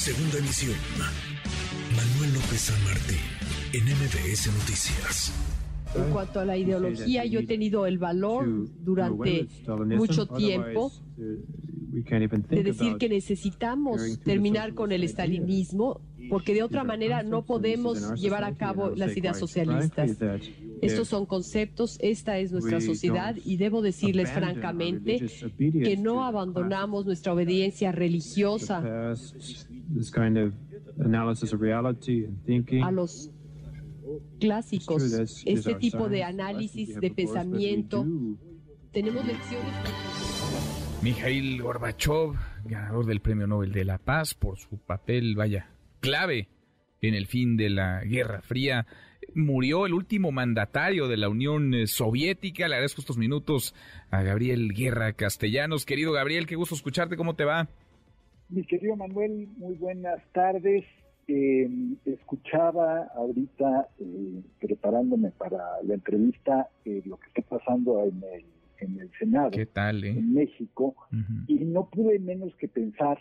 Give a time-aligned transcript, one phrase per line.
[0.00, 0.76] Segunda emisión.
[1.94, 3.18] Manuel López San Martín,
[3.74, 5.30] en MBS Noticias.
[5.94, 8.48] En cuanto a la ideología, yo he tenido el valor
[8.82, 10.90] durante mucho tiempo
[12.48, 18.44] de decir que necesitamos terminar con el estalinismo porque de otra manera no podemos llevar
[18.44, 20.16] a cabo las ideas socialistas.
[20.80, 25.20] Estos son conceptos, esta es nuestra sociedad y debo decirles francamente
[25.58, 29.14] que no abandonamos nuestra obediencia religiosa
[32.82, 33.30] a los
[34.38, 35.02] clásicos,
[35.44, 38.06] este tipo de análisis, de pensamiento.
[38.92, 39.72] Tenemos lecciones.
[41.02, 46.48] Mikhail Gorbachev, ganador del Premio Nobel de la Paz por su papel, vaya, clave
[47.00, 48.86] en el fin de la Guerra Fría.
[49.34, 52.68] Murió el último mandatario de la Unión eh, Soviética.
[52.68, 53.74] Le agradezco estos minutos
[54.10, 55.86] a Gabriel Guerra Castellanos.
[55.86, 57.16] Querido Gabriel, qué gusto escucharte.
[57.16, 57.68] ¿Cómo te va?
[58.50, 60.84] Mi querido Manuel, muy buenas tardes.
[61.28, 61.70] Eh,
[62.04, 68.44] escuchaba ahorita, eh, preparándome para la entrevista, lo que está pasando en el,
[68.80, 70.96] en el Senado, ¿Qué tal, en México,
[71.46, 73.20] y no pude menos que pensar,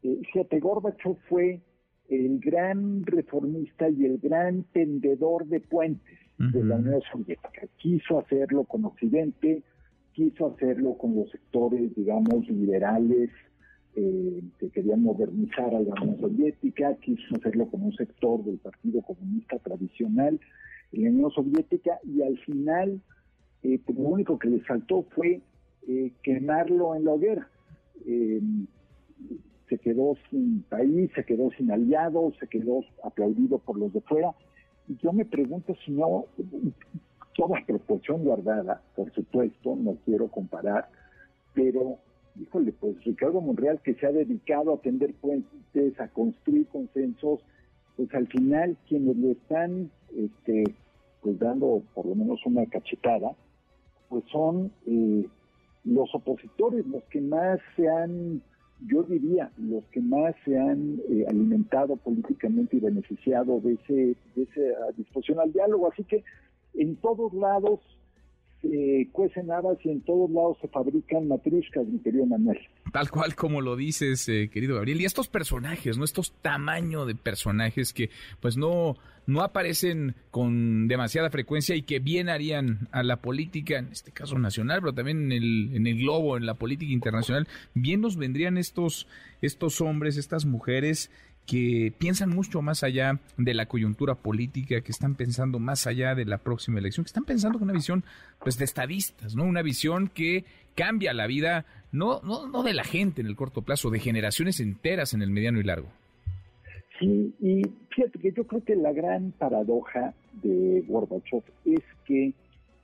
[0.00, 1.60] fíjate, Gorbachev fue
[2.08, 7.66] el gran reformista y el gran tendedor de puentes de la Unión Soviética.
[7.78, 9.64] Quiso hacerlo con Occidente,
[10.12, 13.30] quiso hacerlo con los sectores, digamos, liberales
[14.00, 19.02] eh, que querían modernizar a la Unión Soviética, quiso hacerlo con un sector del Partido
[19.02, 20.38] Comunista tradicional
[20.92, 23.00] en la Unión Soviética y al final
[23.62, 25.40] eh, pues, lo único que le faltó fue
[25.88, 27.48] eh, quemarlo en la hoguera
[29.68, 34.32] se quedó sin país, se quedó sin aliados, se quedó aplaudido por los de fuera.
[34.88, 36.24] Y yo me pregunto si no,
[37.36, 40.88] toda proporción guardada, por supuesto, no quiero comparar,
[41.54, 41.98] pero,
[42.40, 47.40] híjole, pues Ricardo Monreal que se ha dedicado a tender puentes, a construir consensos,
[47.96, 50.64] pues al final quienes le están este,
[51.22, 53.32] pues dando por lo menos una cachetada,
[54.08, 55.26] pues son eh,
[55.84, 58.42] los opositores, los que más se han
[58.86, 64.42] yo diría, los que más se han eh, alimentado políticamente y beneficiado de, ese, de
[64.42, 65.90] esa disposición al diálogo.
[65.90, 66.22] Así que
[66.74, 67.80] en todos lados
[68.62, 72.58] se cuecen habas y en todos lados se fabrican matriscas, mi querido Manuel.
[72.92, 75.00] Tal cual como lo dices, eh, querido Gabriel.
[75.00, 76.04] Y estos personajes, ¿no?
[76.04, 78.10] Estos tamaños de personajes que
[78.40, 83.88] pues no, no aparecen con demasiada frecuencia y que bien harían a la política, en
[83.92, 88.00] este caso nacional, pero también en el, en el globo, en la política internacional, bien
[88.00, 89.06] nos vendrían estos,
[89.40, 91.10] estos hombres, estas mujeres
[91.48, 96.26] que piensan mucho más allá de la coyuntura política, que están pensando más allá de
[96.26, 98.04] la próxima elección, que están pensando con una visión
[98.38, 99.44] pues de estadistas, ¿no?
[99.44, 100.44] Una visión que
[100.74, 104.60] cambia la vida no, no, no de la gente en el corto plazo, de generaciones
[104.60, 105.88] enteras en el mediano y largo.
[107.00, 107.62] Sí, y
[107.94, 112.34] fíjate que yo creo que la gran paradoja de Gorbachev es que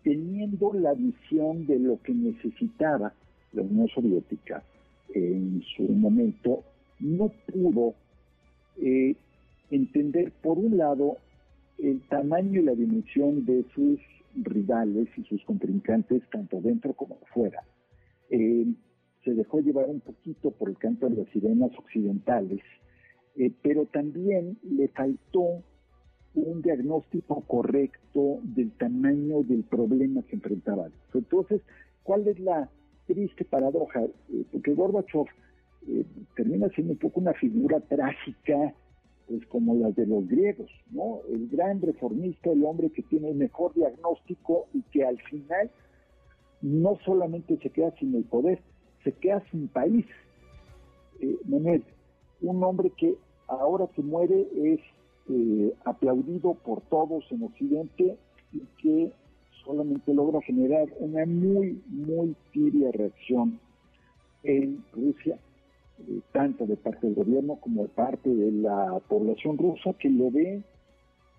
[0.03, 3.13] teniendo la visión de lo que necesitaba
[3.53, 4.63] la Unión Soviética
[5.15, 6.65] en su momento,
[7.01, 7.95] no pudo
[8.81, 9.17] eh,
[9.71, 11.19] entender, por un lado,
[11.79, 14.01] el tamaño y la dimensión de sus
[14.37, 17.63] rivales y sus contrincantes, tanto dentro como fuera.
[18.31, 18.67] Eh,
[19.25, 22.61] se dejó llevar un poquito por el canto de las sirenas occidentales,
[23.37, 25.63] eh, pero también le faltó
[26.35, 30.89] un diagnóstico correcto del tamaño del problema que enfrentaba.
[31.13, 31.63] Entonces,
[32.03, 32.69] ¿cuál es la
[33.07, 34.03] triste paradoja?
[34.51, 35.27] porque Gorbachev
[35.87, 38.75] eh, termina siendo un poco una figura trágica,
[39.29, 41.21] pues como las de los griegos, ¿no?
[41.31, 45.71] El gran reformista, el hombre que tiene el mejor diagnóstico y que al final
[46.63, 48.61] no solamente se queda sin el poder,
[49.03, 50.07] se queda sin país.
[51.21, 51.37] Eh,
[52.41, 53.15] un hombre que
[53.49, 54.81] ahora que muere es
[55.29, 58.19] eh, aplaudido por todos en Occidente
[58.53, 59.13] y que
[59.65, 63.59] solamente logra generar una muy, muy tibia reacción
[64.43, 65.39] en Rusia
[66.33, 70.63] tanto de parte del gobierno como de parte de la población rusa, que lo ve,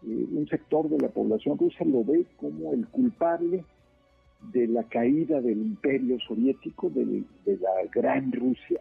[0.04, 3.64] eh, un sector de la población rusa lo ve como el culpable
[4.54, 8.80] de la caída del imperio soviético, de, la gran Rusia,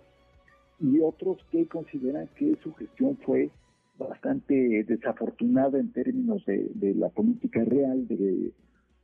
[0.80, 3.50] y otros que consideran que su gestión fue
[3.98, 8.52] bastante desafortunada en términos de, la política real, de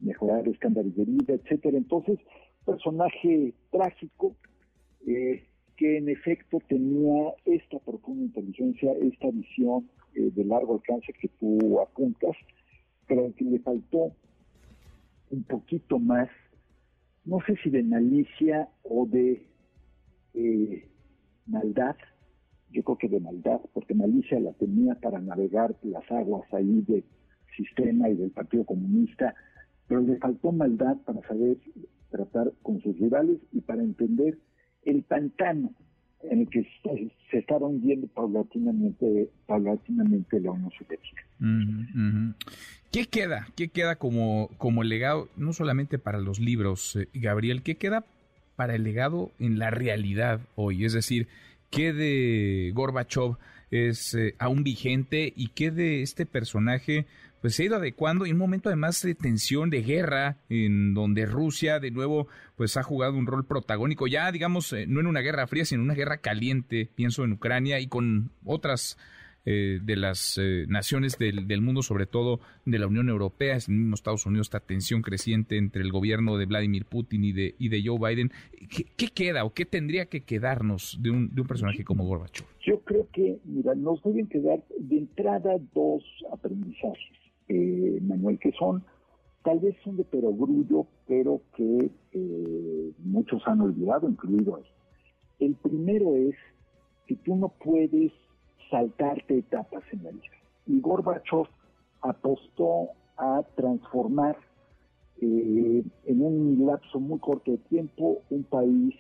[0.01, 1.79] mejorar estándares de vida, etcétera.
[1.79, 2.19] Entonces,
[2.67, 4.35] personaje trágico,
[5.07, 5.45] eh,
[5.81, 11.81] que en efecto tenía esta profunda inteligencia, esta visión eh, de largo alcance que tú
[11.81, 12.37] apuntas,
[13.09, 14.13] pero que le faltó
[15.31, 16.29] un poquito más,
[17.25, 19.47] no sé si de malicia o de
[20.35, 20.87] eh,
[21.47, 21.97] maldad,
[22.73, 27.05] yo creo que de maldad, porque malicia la tenía para navegar las aguas ahí del
[27.57, 29.35] sistema y del Partido Comunista,
[29.89, 31.57] pero le faltó maldad para saber
[32.11, 34.37] tratar con sus rivales y para entender
[34.85, 35.73] el pantano
[36.23, 36.67] en el que
[37.31, 41.23] se, estaba hundiendo paulatinamente, paulatinamente la Unión Soviética.
[42.93, 43.49] ¿Qué queda?
[43.57, 48.05] ¿Qué queda como, como legado, no solamente para los libros, eh, Gabriel, qué queda
[48.57, 50.85] para el legado en la realidad hoy?
[50.85, 51.29] Es decir,
[51.71, 53.37] ¿qué de Gorbachev
[53.71, 57.07] es eh, aún vigente y qué de este personaje
[57.41, 61.27] pues se ha ido adecuando en un momento además de tensión, de guerra, en donde
[61.27, 65.21] Rusia de nuevo pues ha jugado un rol protagónico, ya digamos, eh, no en una
[65.21, 68.99] guerra fría, sino en una guerra caliente, pienso en Ucrania y con otras
[69.47, 73.95] eh, de las eh, naciones del, mundo, sobre todo de la Unión Europea, en mismo
[73.95, 77.83] Estados Unidos, esta tensión creciente entre el gobierno de Vladimir Putin y de, y de
[77.83, 78.33] Joe Biden.
[78.69, 82.47] ¿Qué, queda o qué tendría que quedarnos de un, de un personaje como Gorbachev?
[82.67, 87.20] Yo creo que, mira, nos deben quedar de entrada dos aprendizajes
[87.53, 88.85] eh, Manuel, que son,
[89.43, 94.65] tal vez son de perogrullo, pero que eh, muchos han olvidado, incluido él.
[95.41, 96.37] El primero es
[97.09, 98.13] que tú no puedes
[98.71, 100.37] saltarte etapas en la vida.
[100.69, 101.49] Y Gorbachev
[102.03, 104.37] apostó a transformar
[105.21, 108.95] eh, en un lapso muy corto de tiempo un país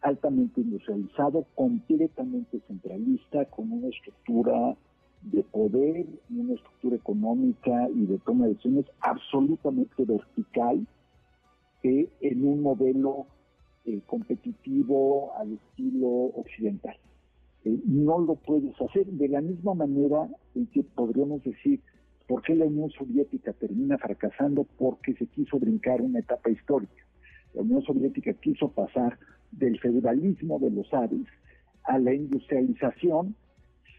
[0.00, 4.76] altamente industrializado, completamente centralista, con una estructura
[5.22, 10.86] de poder, una estructura económica y de toma de decisiones absolutamente vertical
[11.82, 13.26] que en un modelo
[13.84, 16.96] eh, competitivo al estilo occidental.
[17.64, 21.80] Eh, no lo puedes hacer de la misma manera en que podríamos decir
[22.26, 27.04] por qué la Unión Soviética termina fracasando porque se quiso brincar una etapa histórica.
[27.54, 29.18] La Unión Soviética quiso pasar
[29.50, 31.26] del federalismo de los Ares
[31.84, 33.34] a la industrialización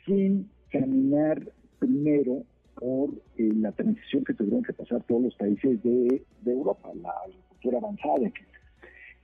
[0.06, 1.42] sin caminar
[1.80, 2.44] primero
[2.76, 7.78] por eh, la transición que tuvieron que pasar todos los países de, Europa, la agricultura
[7.78, 8.32] avanzada,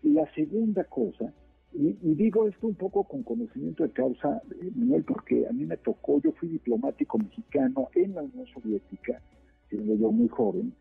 [0.04, 1.34] Y la segunda cosa,
[1.74, 5.78] y, digo esto un poco con conocimiento de causa, eh, Manuel, porque a mí me
[5.78, 9.22] tocó, yo fui diplomático mexicano en la Unión Soviética,
[9.70, 10.74] siendo yo muy joven,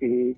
[0.00, 0.36] eh,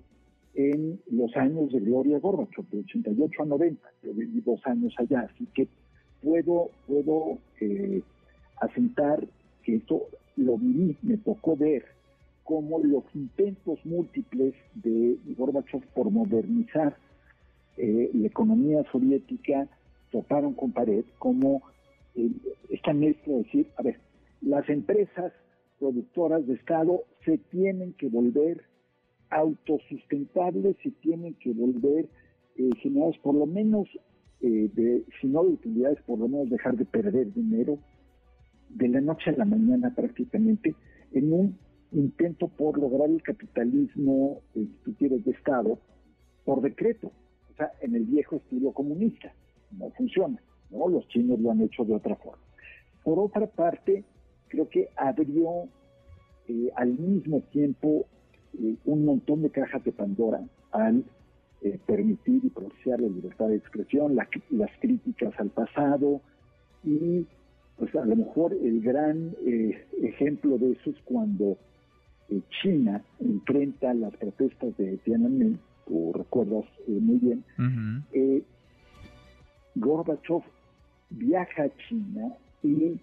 [0.55, 5.29] en los años de Gloria Gorbachev, de 88 a 90, yo viví dos años allá,
[5.33, 5.69] así que
[6.23, 7.38] puedo, puedo
[8.61, 9.26] asentar
[9.62, 11.85] que esto lo viví, me tocó ver
[12.45, 16.97] cómo los intentos múltiples de Gorbachev por modernizar
[17.77, 19.69] eh, la economía soviética
[20.11, 21.62] toparon con pared, como
[22.15, 22.31] eh,
[22.69, 23.99] esta mezcla de decir, a ver,
[24.43, 25.33] las empresas
[25.79, 28.62] productoras de Estado se tienen que volver
[29.31, 32.09] autosustentables, se tienen que volver
[32.57, 33.89] eh, generadas por lo menos,
[34.43, 37.79] eh, de, si no de utilidades, por lo menos dejar de perder dinero,
[38.75, 40.75] de la noche a la mañana prácticamente
[41.12, 41.58] en un
[41.93, 44.67] intento por lograr el capitalismo, eh,
[44.99, 45.78] si de Estado,
[46.44, 47.08] por decreto,
[47.52, 49.32] o sea, en el viejo estilo comunista.
[49.76, 50.40] No funciona,
[50.70, 50.88] ¿no?
[50.88, 52.43] Los chinos lo han hecho de otra forma.
[53.02, 54.05] Por otra parte,
[54.49, 55.69] creo que abrió
[56.49, 58.06] eh, al mismo tiempo
[58.58, 60.43] eh, un montón de cajas de Pandora
[60.73, 61.05] al
[61.84, 66.23] permitir y procesar la libertad de expresión, las críticas al pasado
[66.82, 67.26] y
[67.81, 71.57] pues a lo mejor el gran eh, ejemplo de eso es cuando
[72.28, 78.04] eh, China enfrenta las protestas de Tiananmen, tú recuerdas eh, muy bien,
[79.76, 80.43] Gorbachev
[81.09, 83.00] viaja a China y,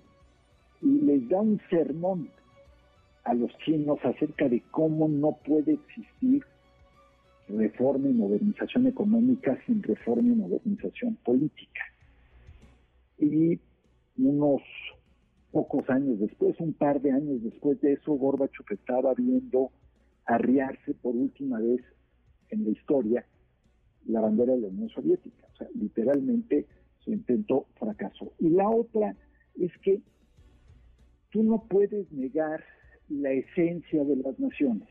[0.84, 2.30] les da un sermón
[3.24, 6.44] a los chinos acerca de cómo no puede existir
[7.50, 11.82] reforma y modernización económica sin reforma y modernización política.
[13.18, 13.60] Y
[14.18, 14.62] unos
[15.52, 19.72] pocos años después, un par de años después de eso, Gorbachev estaba viendo
[20.26, 21.82] arriarse por última vez
[22.50, 23.26] en la historia
[24.08, 25.48] la bandera de la Unión Soviética.
[25.54, 26.66] O sea, literalmente
[27.00, 28.34] su intento fracasó.
[28.40, 29.16] Y la otra
[29.60, 30.02] es que
[31.32, 32.64] tú no puedes negar
[33.10, 34.88] la esencia de las naciones.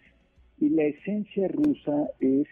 [0.58, 2.46] Y la esencia rusa es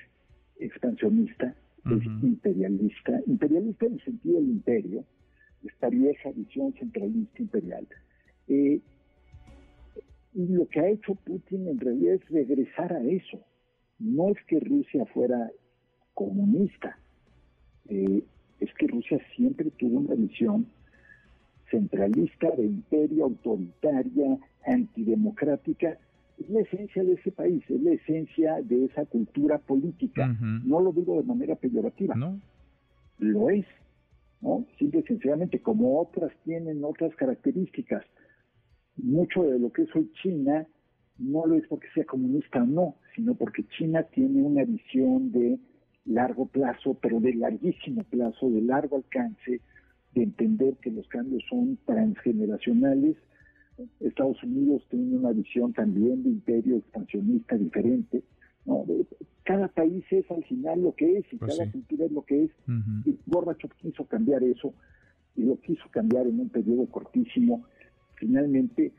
[0.58, 1.54] expansionista,
[1.86, 5.04] es imperialista, imperialista en el sentido del imperio,
[5.64, 7.86] esta vieja visión centralista imperial.
[8.48, 8.80] Eh,
[10.34, 13.40] y lo que ha hecho Putin en realidad es regresar a eso.
[13.98, 15.50] No es que Rusia fuera
[16.12, 16.98] comunista,
[17.88, 18.22] eh,
[18.60, 20.66] es que Rusia siempre tuvo una visión
[21.70, 25.98] centralista de imperio, autoritaria, antidemocrática.
[26.38, 30.36] Es la esencia de ese país, es la esencia de esa cultura política.
[30.64, 32.14] No lo digo de manera peyorativa.
[32.14, 32.40] No.
[33.18, 33.66] Lo es.
[34.44, 34.66] ¿No?
[34.78, 38.04] Simple y sencillamente, como otras tienen otras características.
[38.96, 40.66] Mucho de lo que es hoy China
[41.18, 45.58] no lo es porque sea comunista o no, sino porque China tiene una visión de
[46.04, 49.60] largo plazo, pero de larguísimo plazo, de largo alcance,
[50.12, 53.16] de entender que los cambios son transgeneracionales.
[54.00, 58.22] Estados Unidos tiene una visión también de imperio expansionista diferente.
[58.66, 58.84] ¿no?
[59.44, 62.44] Cada país es al final lo que es y pues cada cultura es lo que
[62.44, 62.50] es.
[63.04, 64.72] Y Gorbachev quiso cambiar eso
[65.36, 67.64] y lo quiso cambiar en un periodo cortísimo.
[68.14, 68.92] Finalmente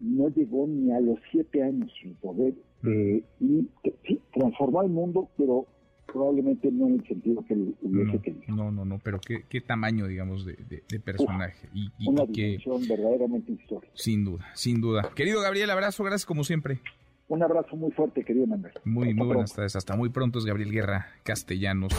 [0.00, 3.68] no llegó ni a los siete años sin poder eh, y
[4.06, 5.66] sí, transformó el mundo, pero
[6.06, 8.42] probablemente no en el sentido que hubiese no, querido.
[8.48, 10.56] No, no, no, pero qué, qué tamaño, digamos, de,
[10.88, 11.68] de, personaje.
[11.74, 13.92] y, y, una dimensión verdaderamente histórica.
[13.94, 15.10] Sin duda, sin duda.
[15.14, 16.80] Querido Gabriel, abrazo, gracias como siempre.
[17.28, 18.72] Un abrazo muy fuerte, querido Manuel.
[18.84, 19.76] Muy, muy buenas tardes.
[19.76, 21.92] Hasta muy pronto es Gabriel Guerra Castellanos.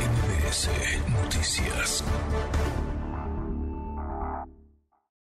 [0.00, 0.68] MBS
[1.22, 2.04] Noticias.